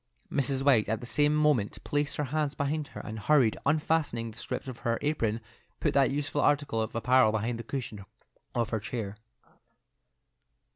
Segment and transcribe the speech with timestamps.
[0.31, 0.63] Mrs.
[0.65, 4.67] White at the same moment placed her hands behind her, and hurriedly unfastening the strings
[4.67, 5.41] of her apron,
[5.79, 8.03] put that useful article of apparel beneath the cushion
[8.55, 9.15] of her chair.